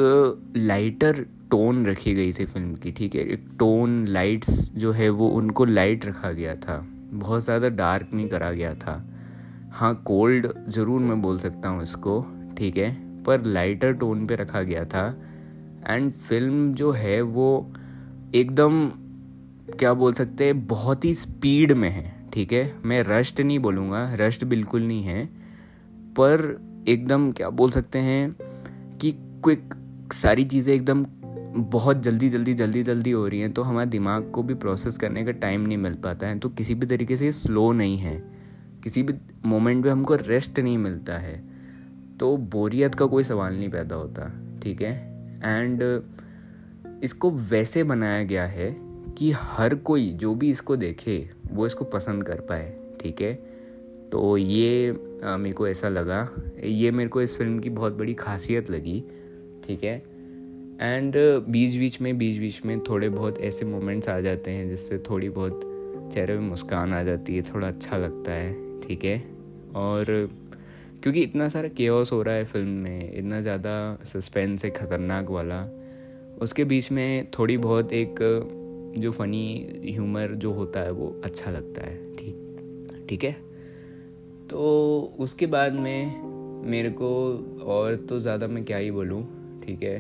लाइटर 0.58 1.26
टोन 1.52 1.86
रखी 1.86 2.14
गई 2.14 2.34
थी 2.34 2.46
फ़िल्म 2.46 2.76
की, 2.76 2.92
ठीक 2.92 3.16
है? 3.16 3.22
एक 3.24 3.46
टोन 3.60 4.06
लाइट्स 4.08 4.72
जो 4.74 4.92
है 4.92 5.10
वो 5.10 5.28
उनको 5.30 5.66
लाइट 5.66 6.06
रखा 6.06 6.32
गया 6.32 6.56
था। 6.56 6.78
बहुत 7.14 7.44
ज़्यादा 7.44 7.70
डार्क 7.70 8.10
नहीं 8.14 8.28
करा 8.30 8.52
गया 8.52 8.74
था। 8.76 9.04
हाँ 9.74 9.94
कोल्ड 10.06 10.48
ज़रूर 10.68 11.02
मैं 11.02 11.22
बोल 11.22 11.38
सकता 11.40 11.70
हूँ 11.70 11.84
इसको, 11.84 12.22
ठीक 12.58 12.78
है? 12.78 12.92
पर 13.24 13.46
लाइटर 13.46 13.94
टोन 13.94 14.26
पे 14.28 14.36
रखा 14.36 14.62
गया 14.62 14.84
था। 14.86 15.08
एंड 15.88 16.12
फ़िल्म 16.12 16.72
जो 16.74 16.92
है 16.92 17.22
वो 17.22 17.74
एकदम, 18.36 18.88
क्या 19.70 19.94
बोल 19.94 20.14
सकते 20.14 20.46
हैं, 20.46 20.66
बहुत 20.68 21.06
ही 21.06 21.14
स्पीड 21.14 21.72
में 21.72 21.90
है, 21.90 22.14
ठीक 22.34 22.54
है? 22.54 22.72
मैं 22.86 23.04
रश्ट 23.04 23.42
नहीं 23.42 23.60
बोलूँगा 23.60 24.10
रश्ट 24.20 24.46
बिल्कुल 24.46 24.84
नहीं 24.84 25.04
है। 25.04 25.26
पर 26.20 26.65
एकदम 26.88 27.32
क्या 27.32 27.50
बोल 27.50 27.72
सकते 27.72 28.00
हैं 28.00 28.36
कि 28.98 29.12
क्विक 29.12 29.74
सारी 30.14 30.44
चीज़ें 30.44 30.76
एकदम 30.76 31.06
बहुत 31.58 32.04
जल्दी 32.04 32.30
जल्दी 32.30 32.54
जल्दी 32.54 32.84
जल्दी 32.84 33.12
हो 33.12 33.28
रही 33.28 33.40
हैं 33.40 33.52
तो 33.52 33.62
हमारे 33.62 33.90
दिमाग 33.90 34.32
को 34.32 34.44
भी 34.44 34.54
प्रोसेस 34.54 34.98
करने 34.98 35.26
का 35.26 35.32
टाइम 35.32 35.62
नहीं 35.62 35.78
मिल 35.78 35.94
पाता 35.94 36.28
है। 36.28 36.40
तो 36.40 36.50
किसी 36.50 36.76
भी 36.76 36.88
तरीके 36.88 37.18
से 37.18 37.32
स्लो 37.32 37.72
नहीं 37.72 37.98
है। 37.98 38.24
किसी 38.84 39.04
भी 39.04 39.14
मोमेंट 39.46 39.86
में 39.86 39.92
हमको 39.92 40.16
रेस्ट 40.16 40.60
नहीं 40.60 40.78
मिलता 40.78 41.18
है। 41.18 41.44
तो 42.20 42.38
बोरियत 42.38 42.96
का 42.96 43.06
कोई 43.06 43.24
सवाल 43.24 43.56
नहीं 43.56 43.70
पैदा 43.70 43.96
होता, 43.96 44.32
ठीक 44.64 44.82
है? 44.82 44.94
एंड 45.46 46.04
इसको 47.04 47.32
वैसे 47.32 47.84
बनाया 47.84 48.24
गया 48.24 48.46
है 48.48 48.76
कि 49.18 49.32
हर 49.32 49.76
कोई 49.76 50.10
जो 50.10 50.36
भी 50.36 50.52
इसको 50.52 50.76
देखे, 50.76 51.30
वो 51.52 51.66
इसको 51.66 51.86
पसंद 51.86 52.24
कर 52.24 52.36
पाए, 52.36 52.78
ठीक 53.02 53.22
है? 53.22 53.55
तो 54.16 54.38
ये 54.38 54.92
मेरे 55.24 55.54
को 55.54 55.68
ऐसा 55.68 55.90
लगा। 55.90 56.18
ये 56.64 56.92
मेरे 56.92 57.10
को 57.10 57.22
इस 57.22 57.38
फ़िल्म 57.38 57.60
की 57.60 57.70
बहुत 57.70 57.94
बड़ी 57.94 58.14
खासियत 58.14 58.70
लगी, 58.70 59.00
ठीक 59.64 59.84
है? 59.84 59.96
एंड 60.82 61.16
बीच 61.50 61.76
बीच 61.80 62.00
में 62.02 62.18
बीच 62.18 62.38
बीच 62.40 62.62
में 62.66 62.80
थोड़े 62.80 63.10
बहुत 63.10 63.40
ऐसे 63.40 63.66
मोमेंट्स 63.66 64.10
आ 64.10 64.20
जाते 64.20 64.52
हैं 64.52 64.70
जिससे 64.70 64.98
थोड़ी 64.98 65.30
बहुत 65.30 65.62
चेहरे 66.14 66.38
में 66.38 66.48
मुस्कान 66.50 66.94
आ 66.94 67.02
जाती 67.04 67.36
है, 67.36 67.42
थोड़ा 67.44 67.68
अच्छा 67.68 67.98
लगता 67.98 68.32
है, 68.32 68.80
ठीक 68.82 69.04
है? 69.06 69.18
और 69.76 70.06
क्योंकि 71.04 71.22
इतना 71.22 71.48
सारा 71.50 71.70
केओस 71.70 72.12
हो 72.12 72.22
रहा 72.22 72.36
है 72.36 72.46
फ़िल्म 72.46 72.68
में, 72.68 73.14
इतना 73.14 73.42
ज़्यादा 73.42 73.98
सस्पेंस 74.04 74.66
है, 74.66 74.72
ख़तरनाक 74.72 75.30
वाला, 75.30 75.62
उसके 76.42 76.64
बीच 76.64 76.92
में 76.92 77.28
थोड़ी 77.40 77.58
बहुत 77.58 77.94
एक, 77.94 78.20
जो 78.98 79.12
फ़नी 79.12 79.46
ह्यूमर 79.86 80.36
जो 80.36 80.52
होता 80.52 80.80
है 80.80 80.92
वो 80.92 81.22
अच्छा 81.24 81.52
लगता 81.52 81.82
है, 81.82 81.98
ठीक 82.16 83.06
ठीक 83.10 83.24
है? 83.24 83.55
तो 84.50 85.16
उसके 85.20 85.46
बाद 85.46 85.74
में 85.74 86.22
मेरे 86.70 86.90
को 86.90 87.10
और 87.66 87.96
तो 87.96 88.20
ज़्यादा 88.20 88.48
मैं 88.48 88.66
क्या 88.66 88.78
ही 88.78 88.92
बोलूँ 88.92 89.24
ठीक 89.66 89.84
है? 89.84 89.98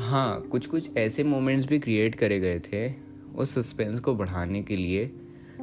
हाँ 0.00 0.40
कुछ 0.42 0.66
कुछ 0.66 0.96
ऐसे 0.96 1.24
मोमेंट्स 1.24 1.66
भी 1.66 1.78
क्रिएट 1.78 2.14
करे 2.14 2.40
गए 2.40 2.58
थे 2.58 2.94
उस 3.34 3.54
सस्पेंस 3.54 4.00
को 4.00 4.14
बढ़ाने 4.14 4.62
के 4.62 4.76
लिए 4.76 5.10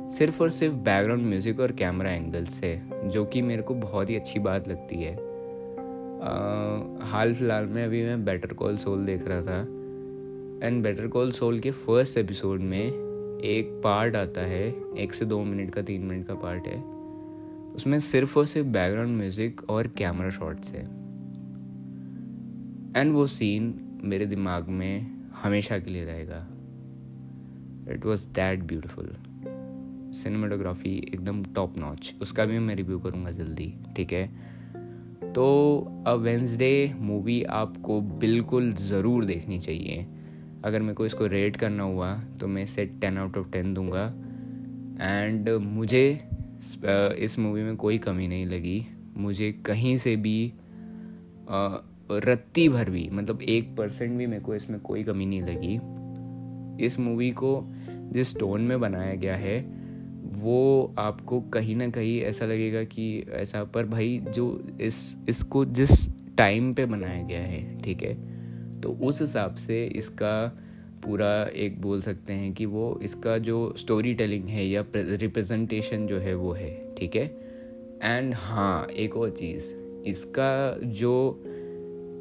सिर्फ़ 0.09 0.43
और 0.43 0.49
सिर्फ़ 0.49 0.75
बैकग्राउंड 0.75 1.25
म्यूज़िक 1.25 1.59
और 1.59 1.71
कैमरा 1.71 2.11
एंगल 2.11 2.45
से 2.45 2.81
जो 3.05 3.25
कि 3.25 3.41
मेरे 3.41 3.61
को 3.61 3.73
बहुत 3.75 4.09
ही 4.09 4.15
अच्छी 4.15 4.39
बात 4.39 4.67
लगती 4.67 4.95
है। 4.95 5.13
आ, 5.13 7.07
हाल 7.07 7.33
फ़िलहाल 7.33 7.65
में 7.65 7.83
अभी 7.85 8.03
मैं 8.03 8.25
बेटर 8.25 8.53
कॉल 8.53 8.77
सोल 8.77 9.05
देख 9.05 9.27
रहा 9.27 9.41
था 9.41 9.59
एंड 10.67 10.83
बेटर 10.83 11.07
कॉल 11.07 11.31
सोल 11.31 11.59
के 11.59 11.71
फ़र्स्ट 11.71 12.17
एपिसोड 12.17 12.61
में 12.61 12.85
एक 12.85 13.81
पार्ट 13.83 14.15
आता 14.15 14.41
है 14.41 14.75
एक 14.97 15.13
से 15.13 15.25
दो 15.25 15.43
मिनट 15.43 15.73
का 15.73 15.81
तीन 15.81 16.01
मिनट 16.01 16.27
का 16.27 16.33
पार्ट 16.33 16.67
है। 16.67 16.98
उसमें 17.79 17.99
सिर्फ़ 17.99 18.37
और 18.39 18.45
सिर्फ़ 18.45 18.67
बैकग्राउंड 18.67 19.17
म्यूज़िक 19.17 19.61
और 19.69 19.87
कैमरा 19.97 20.29
शॉट्स 20.29 20.73
है। 20.73 20.83
एंड 22.95 23.13
वो 23.13 23.25
सीन 23.27 23.73
मेरे 24.03 24.25
दिमाग 24.25 24.69
में 24.69 25.05
हमेशा 25.33 25.77
के 25.79 25.91
लिए 25.91 26.05
रहेगा। 26.05 26.37
It 27.93 28.05
was 28.05 28.27
that 28.29 28.63
beautiful 28.63 29.15
cinematography 30.13 30.95
एकदम 31.07 31.43
टॉप 31.55 31.77
नॉच 31.79 32.13
उसका 32.21 32.45
भी 32.45 32.59
मैं 32.59 32.75
रिव्यू 32.75 32.99
करूँगा 32.99 33.31
जल्दी, 33.31 33.73
ठीक 33.95 34.13
है? 34.13 34.27
तो 35.33 36.03
अ 36.07 36.13
वेंसडे 36.13 36.93
मूवी 36.99 37.41
आपको 37.43 38.01
बिल्कुल 38.01 38.71
ज़रूर 38.73 39.25
देखनी 39.25 39.59
चाहिए। 39.59 40.05
अगर 40.65 40.81
मेरे 40.81 40.93
को 40.93 41.05
इसको 41.05 41.27
रेट 41.27 41.57
करना 41.57 41.83
हुआ 41.83 42.13
तो 42.39 42.47
मैं 42.47 42.65
set 42.65 42.99
ten 43.01 43.17
out 43.17 43.37
of 43.37 43.51
ten 43.51 43.73
दूँगा। 43.73 44.05
एंड 45.01 45.49
मुझे 45.49 46.28
इस 47.19 47.39
मूवी 47.39 47.63
में 47.63 47.75
कोई 47.75 47.97
कमी 47.97 48.27
नहीं 48.27 48.45
लगी। 48.45 48.85
मुझे 49.17 49.51
कहीं 49.51 49.97
से 49.97 50.15
भी 50.15 50.53
रत्ती 52.11 52.69
भर 52.69 52.89
भी 52.89 53.09
मतलब 53.13 53.41
एक 53.41 53.75
परसेंट 53.77 54.17
भी 54.17 54.27
मेरे 54.27 54.41
को 54.41 54.55
इसमें 54.55 54.79
कोई 54.79 55.03
कमी 55.03 55.25
नहीं 55.25 55.41
लगी। 55.41 55.79
इस 56.85 56.99
मूवी 56.99 57.31
को 57.31 57.67
जिस 57.89 58.39
टोन 58.39 58.61
में 58.61 58.79
बनाया 58.79 59.13
गया 59.13 59.35
है, 59.35 59.59
वो 60.23 60.95
आपको 60.99 61.41
कहीं 61.41 61.75
ना 61.75 61.87
कहीं 61.89 62.19
ऐसा 62.21 62.45
लगेगा 62.45 62.83
कि 62.83 63.25
ऐसा, 63.29 63.63
पर 63.63 63.85
भाई 63.85 64.21
जो 64.29 64.67
इस, 64.81 65.17
इसको 65.29 65.65
जिस 65.65 66.09
टाइम 66.37 66.73
पे 66.73 66.85
बनाया 66.85 67.23
गया 67.23 67.41
है, 67.41 67.77
ठीक 67.77 68.03
है? 68.03 68.13
तो 68.81 68.89
उस 68.91 69.21
हिसाब 69.21 69.55
से 69.55 69.85
इसका 69.85 70.59
पूरा 71.05 71.43
एक 71.55 71.81
बोल 71.81 72.01
सकते 72.01 72.33
हैं 72.33 72.53
कि 72.53 72.65
वो 72.65 72.99
इसका 73.03 73.37
जो 73.37 73.73
स्टोरी 73.77 74.13
टेलिंग 74.13 74.43
है 74.45 74.67
या 74.67 74.85
रिप्रेजेंटेशन 74.95 76.07
जो 76.07 76.19
है 76.19 76.35
वो 76.35 76.51
है 76.51 76.95
ठीक 76.95 77.15
है? 77.15 77.25
एंड 78.03 78.33
हाँ 78.33 78.85
एक 78.85 79.17
और 79.17 79.29
चीज़ 79.29 79.75
इसका 80.07 80.79
जो 80.83 81.43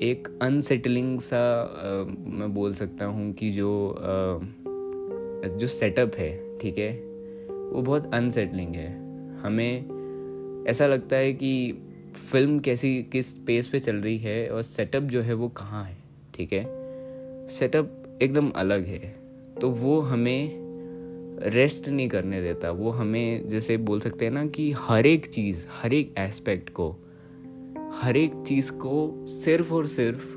एक 0.03 0.39
अनसेटलिंग 0.43 1.21
सा 1.21 1.63
आ, 1.63 2.05
मैं 2.31 2.55
बोल 2.55 2.75
सकता 2.75 3.05
हूँ 3.05 3.33
कि 3.33 3.51
जो 3.53 3.89
आ, 3.89 3.99
जो 5.57 5.67
सेटअप 5.67 6.15
है 6.17 6.59
ठीक 6.59 6.79
है? 6.79 6.93
वो 7.73 7.83
बहुत 7.83 8.15
अनसेटलिंग 8.15 8.75
है। 8.75 8.89
हमें 9.41 9.99
ऐसा 10.69 10.87
लगता 10.87 11.17
है 11.17 11.33
कि 11.33 11.73
फ़िल्म 12.33 12.59
कैसी 12.59 13.03
किस 13.03 13.33
पेस 13.33 13.69
पे 13.69 13.81
चल 13.81 13.97
रही 13.97 14.19
है 14.19 14.49
और 14.49 14.63
सेटअप 14.63 15.03
जो 15.03 15.23
है 15.23 15.35
वो 15.35 15.49
कहाँ 15.49 15.85
है 15.85 15.97
ठीक 16.35 16.53
है? 16.53 16.65
सेटअप 17.49 17.98
एकदम 18.23 18.51
अलग 18.51 18.87
है। 18.87 18.99
तो 19.61 19.71
वो 19.71 20.01
हमें 20.01 20.69
रेस्ट 21.45 21.89
नहीं 21.89 22.09
करने 22.09 22.41
देता। 22.43 22.71
वो 22.71 22.91
हमें 22.91 23.49
जैसे 23.49 23.77
बोल 23.77 24.01
सकते 24.01 24.25
हैं 24.25 24.33
ना 24.33 24.47
कि 24.47 24.71
हर 24.79 25.07
एक 25.07 25.27
चीज़, 25.27 25.67
हर 25.73 25.93
एक 25.95 26.15
एस्पेक्ट 26.19 26.71
को, 26.71 26.91
हर 27.95 28.17
एक 28.17 28.33
चीज़ 28.47 28.71
को 28.73 29.27
सिर्फ़ 29.27 29.73
और 29.75 29.87
सिर्फ़ 29.87 30.37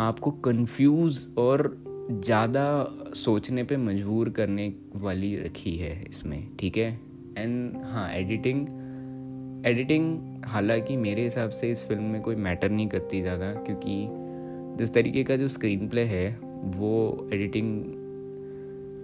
आपको 0.00 0.30
कंफ्यूज 0.44 1.28
और 1.38 1.76
ज़्यादा 2.12 2.64
सोचने 3.14 3.64
पे 3.64 3.76
मजबूर 3.76 4.30
करने 4.30 4.72
वाली 4.96 5.34
रखी 5.36 5.76
है 5.76 5.92
इसमें, 6.08 6.56
ठीक 6.56 6.76
है? 6.76 6.90
एंड 7.38 7.76
हाँ 7.84 8.08
एडिटिंग 8.12 8.66
एडिटिंग 9.66 10.44
हालाँकि 10.44 10.96
मेरे 10.96 11.24
हिसाब 11.24 11.50
से 11.50 11.70
इस 11.70 11.84
फ़िल्म 11.88 12.02
में 12.02 12.20
कोई 12.22 12.36
मैटर 12.36 12.70
नहीं 12.70 12.88
करती 12.88 13.20
ज़्यादा, 13.20 13.52
क्योंकि 13.56 14.06
जिस 14.78 14.92
तरीके 14.94 15.24
का 15.24 15.36
जो 15.36 15.48
स्क्रीन 15.48 15.88
प्ले 15.88 16.04
है 16.04 16.51
वो 16.62 17.28
एडिटिंग 17.32 17.84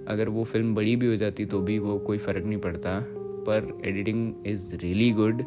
अगर 0.08 0.28
वो 0.28 0.44
फ़िल्म 0.44 0.74
बड़ी 0.74 0.96
भी 0.96 1.06
हो 1.06 1.16
जाती 1.16 1.44
तो 1.46 1.60
भी 1.60 1.78
वो 1.78 1.98
कोई 1.98 2.18
फ़र्क 2.18 2.44
नहीं 2.44 2.58
पड़ता। 2.58 3.00
पर 3.46 3.80
एडिटिंग 3.84 4.46
इज़ 4.46 4.74
रियली 4.76 5.10
गुड 5.10 5.42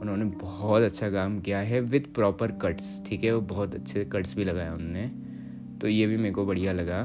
उन्होंने 0.00 0.24
बहुत 0.24 0.82
अच्छा 0.82 1.10
काम 1.10 1.40
किया 1.40 1.58
है 1.58 1.80
विथ 1.80 2.00
प्रॉपर 2.14 2.52
कट्स 2.52 3.02
ठीक 3.06 3.24
है? 3.24 3.34
वो 3.34 3.40
बहुत 3.40 3.74
अच्छे 3.74 4.04
कट्स 4.04 4.36
भी 4.36 4.44
लगाए 4.44 4.70
उन्होंने 4.70 5.06
तो 5.80 5.88
ये 5.88 6.06
भी 6.06 6.16
मेरे 6.16 6.34
को 6.34 6.46
बढ़िया 6.46 6.72
लगा। 6.72 7.00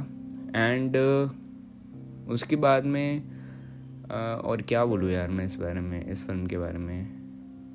एंड 0.56 0.98
uh, 0.98 2.32
उसके 2.32 2.56
बाद 2.56 2.86
में 2.86 3.24
uh, 4.04 4.46
और 4.46 4.62
क्या 4.62 4.86
बोलूँ 4.86 5.12
यार 5.12 5.30
मैं 5.30 5.46
इस 5.46 5.56
बारे 5.56 5.82
में 5.82 6.12
इस 6.12 6.26
फ़िल्म 6.28 6.46
के 6.48 6.58
बारे 6.58 6.78
में? 6.78 7.20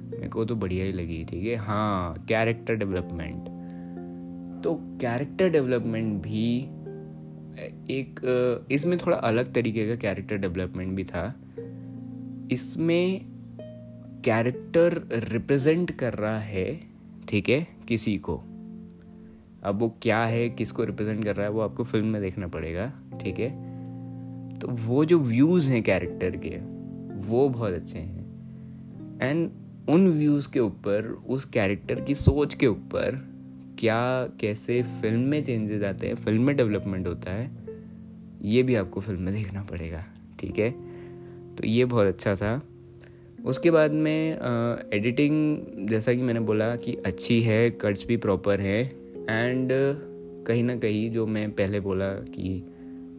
मेरे 0.05 0.29
को 0.29 0.45
तो 0.45 0.57
बढ़िया 0.57 0.85
ही 0.85 0.93
लगी 0.93 1.25
ठीक 1.25 1.47
है? 1.47 1.55
हाँ 1.57 2.25
कैरेक्टर 2.29 2.75
डेवलपमेंट 2.75 3.49
तो 4.65 4.75
कैरेक्टर 4.75 5.49
डेवलपमेंट 5.49 6.23
भी, 6.23 6.61
एक, 7.91 8.21
इसमें 8.71 8.99
थोड़ा 8.99 9.17
अलग 9.17 9.53
तरीके 9.53 9.89
का 9.89 9.95
कैरेक्टर 9.95 10.37
डेवलपमेंट 10.37 10.97
भी 10.97 11.05
था। 11.05 11.35
इसमें 12.53 13.27
कैरेक्टर 14.25 15.03
रिप्रेजेंट 15.13 15.91
कर 15.91 16.15
रहा 16.15 16.39
है, 16.39 16.81
ठीक 17.29 17.49
है, 17.49 17.67
किसी 17.89 18.19
को। 18.19 18.37
अब 19.63 19.77
वो 19.79 19.95
क्या 20.03 20.25
है, 20.25 20.49
किसको 20.49 20.85
रिप्रेजेंट 20.85 21.25
कर 21.25 21.37
रहा 21.37 21.47
है, 21.47 21.53
वो 21.53 21.61
आपको 21.61 21.85
फ़िल्म 21.85 22.07
में 22.07 22.23
देखना 22.23 22.47
पड़ेगा, 22.47 22.93
ठीक 23.21 23.39
है। 23.39 23.51
तो 24.59 24.69
वो 24.69 25.05
जो 25.05 25.19
व्यूज़ 25.19 25.71
हैं 25.71 25.83
कैरेक्टर 25.83 26.37
के, 26.37 26.57
वो 27.29 27.49
बहुत 27.49 27.73
अच्छे 27.73 27.99
हैं। 27.99 28.25
एंड 29.23 29.51
उन 29.89 30.09
व्यूज़ 30.09 30.53
के 30.53 30.61
ऊपर, 30.61 31.05
उस 31.29 31.45
कैरेक्टर 31.45 32.01
की 32.01 32.15
सोच 32.15 32.55
के 32.55 32.67
ऊपर 32.67 33.34
क्या, 33.85 34.29
कैसे 34.41 34.83
फ़िल्म 34.83 35.21
में 35.21 35.43
चेंजेस 35.45 35.83
आते 35.83 36.07
हैं 36.07 36.15
फ़िल्म 36.15 36.43
में 36.43 36.57
डेवलपमेंट 36.57 37.07
होता 37.07 37.31
है, 37.31 37.51
ये 38.43 38.63
भी 38.63 38.75
आपको 38.75 39.01
फ़िल्म 39.01 39.23
में 39.23 39.35
देखना 39.35 39.63
पड़ेगा, 39.63 40.03
ठीक 40.41 40.59
है? 40.59 40.71
तो 41.57 41.67
ये 41.67 41.85
बहुत 41.85 42.07
अच्छा 42.07 42.35
था। 42.37 42.63
उसके 43.45 43.71
बाद 43.71 43.93
में 43.93 44.39
एडिटिंग 44.93 45.89
जैसा 45.89 46.15
कि 46.15 46.23
मैंने 46.23 46.41
बोला 46.41 46.77
कि 46.77 46.95
अच्छी 47.07 47.41
है 47.43 47.69
कट्स 47.71 48.07
भी 48.07 48.17
प्रॉपर 48.17 48.61
है 48.61 48.81
एंड 49.31 49.73
कहीं 50.47 50.65
ना 50.65 50.77
कहीं 50.77 51.11
जो 51.11 51.27
मैं 51.27 51.51
पहले 51.51 51.81
बोला 51.81 52.09
कि 52.09 52.63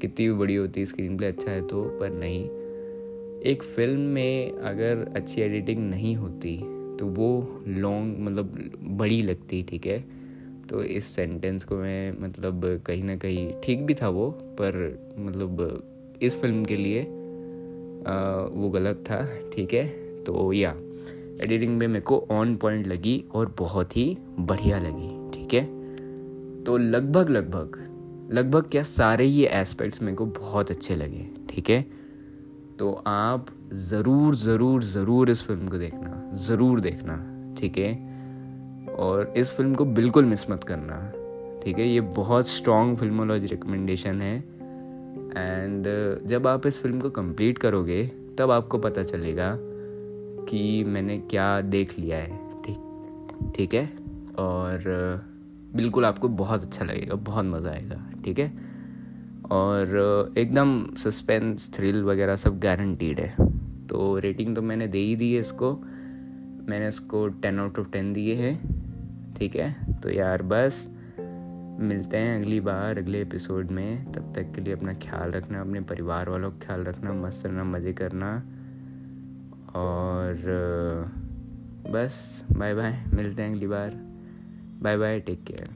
कितनी 0.01 0.27
भी 0.27 0.34
बड़ी 0.34 0.55
होती 0.55 0.86
स्क्रीन 0.86 1.17
प्ले 1.17 1.27
अच्छा 1.27 1.51
है 1.51 1.67
तो 1.67 1.84
पर 2.00 2.10
नहीं। 2.10 2.43
एक 3.51 3.63
फ़िल्म 3.63 4.00
में 4.00 4.51
अगर 4.51 5.13
अच्छी 5.15 5.41
एडिटिंग 5.41 5.89
नहीं 5.89 6.15
होती 6.15 6.57
तो 7.00 7.05
वो 7.05 7.63
लॉन्ग 7.67 8.19
मतलब 8.19 8.72
बड़ी 8.98 9.22
लगती, 9.22 9.63
ठीक 9.63 9.86
है? 9.88 10.14
तो 10.69 10.84
इस 10.84 11.05
सेंटेंस 11.05 11.63
को 11.63 11.77
मैं 11.77 12.12
मतलब 12.19 12.63
कहीं 12.86 13.03
ना 13.03 13.15
कहीं 13.15 13.51
ठीक 13.63 13.86
भी 13.86 13.93
था 13.93 14.10
वो 14.10 14.29
पर 14.60 14.77
मतलब 15.19 16.17
इस 16.22 16.39
फ़िल्म 16.41 16.65
के 16.65 16.75
लिए 16.75 17.01
आ, 17.01 18.13
वो 18.51 18.69
गलत 18.69 19.03
था 19.10 19.25
ठीक 19.55 19.74
है? 19.74 19.88
तो 20.24 20.51
या 20.53 20.72
एडिटिंग 21.43 21.77
में 21.77 21.88
मेरे 21.88 22.01
को 22.01 22.25
ऑन 22.31 22.55
पॉइंट 22.55 22.88
लगी 22.88 23.24
और 23.36 23.55
बहुत 23.60 23.98
ही 23.98 24.17
बढ़िया 24.39 24.79
लगी 24.79 25.10
ठीक 25.34 25.53
है? 25.53 25.63
तो 26.63 26.77
लगभग 26.77 27.29
लगभग 27.29 27.81
लगभग 28.34 28.69
क्या 28.72 28.84
सारे 28.84 29.25
ही 29.25 29.43
एस्पेक्ट्स 29.45 30.01
मेरे 30.01 30.17
को 30.17 30.25
बहुत 30.25 30.72
अच्छे 30.72 30.95
लगे 30.95 31.27
ठीक 31.50 31.69
है? 31.69 31.81
तो 32.79 32.91
आप 33.07 33.45
ज़रूर 33.74 34.36
ज़रूर 34.36 34.84
ज़रूर 34.84 35.29
इस 35.29 35.43
फ़िल्म 35.43 35.67
को 35.67 35.77
देखना 35.77 36.31
ज़रूर 36.38 36.79
देखना 36.79 37.15
ठीक 37.60 37.77
है? 37.77 38.14
और 38.89 39.34
इस 39.38 39.51
फ़िल्म 39.51 39.74
को 39.74 39.86
बिल्कुल 39.86 40.25
मिस 40.25 40.50
मत 40.50 40.63
करना, 40.63 41.13
ठीक 41.63 41.80
है? 41.80 41.88
ये 41.88 42.01
बहुत 42.01 42.48
स्ट्रॉन्ग 42.48 42.98
फिल्मोलॉजी 42.98 43.48
रिकमेंडेशन 43.48 44.22
है। 44.22 44.38
एंड 45.38 45.88
जब 46.27 46.48
आप 46.48 46.68
इस 46.68 46.82
फ़िल्म 46.82 47.00
को 47.00 47.10
कंप्लीट 47.10 47.58
करोगे, 47.58 48.04
तब 48.38 48.51
आपको 48.51 48.77
पता 48.77 49.04
चलेगा 49.04 49.58
कि 50.50 50.84
मैंने 50.84 51.18
क्या 51.18 51.62
देख 51.62 52.00
लिया 52.00 52.18
है, 52.18 52.62
ठीक 52.62 53.51
ठीक 53.56 53.74
है? 53.74 53.86
और 54.39 54.84
बिल्कुल 55.75 56.06
आपको 56.06 56.27
बहुत 56.27 56.63
अच्छा 56.63 56.86
लगेगा, 56.86 57.15
बहुत 57.15 57.46
मज़ा 57.46 57.70
आएगा, 57.70 58.12
ठीक 58.25 58.39
है? 58.39 58.51
और 59.51 60.34
एकदम 60.38 60.96
सस्पेंस 60.96 61.72
थ्रिल 61.74 62.04
वगैरह 62.04 62.36
सब 62.36 62.60
गारंटीड 62.60 63.20
है। 63.20 63.36
तो 63.88 64.18
रेटिंग 64.20 64.56
तो 64.56 64.62
मैंने 64.62 64.88
दे 64.88 64.98
ही 64.98 65.15
दी 65.15 65.34
है 65.34 65.39
इसको। 65.39 65.72
मैंने 66.69 66.88
उसको 66.88 67.27
टेन 67.27 67.60
आउट 67.60 67.79
ऑफ़ 67.79 67.89
टेन 67.89 68.13
दिए 68.13 68.36
हैं, 68.36 68.57
ठीक 69.34 69.55
है? 69.55 70.00
तो 70.01 70.10
यार 70.10 70.41
बस, 70.41 70.88
मिलते 71.79 72.17
हैं 72.17 72.38
अगली 72.38 72.60
बार, 72.60 72.98
अगले 72.98 73.22
एपिसोड 73.22 73.72
में। 73.72 74.12
तब 74.12 74.34
तक 74.36 74.51
के 74.51 74.62
लिए 74.62 74.74
अपना 74.74 74.93
ख्याल 74.93 75.31
रखना, 75.31 75.62
अपने 75.62 75.81
परिवार 75.81 76.29
वालों 76.29 76.51
का 76.51 76.65
ख्याल 76.67 76.84
रखना, 76.84 77.13
मस्त 77.13 77.45
रहना 77.45 77.63
मज़े 77.63 77.93
करना। 77.93 78.38
और, 79.75 80.36
बस 81.91 82.45
बाय 82.51 82.74
बाय 82.74 83.05
मिलते 83.13 83.41
हैं 83.41 83.50
अगली 83.50 83.67
बार। 83.67 83.91
Bye 84.81 84.98
bye 84.98 85.19
take 85.19 85.43
care 85.43 85.69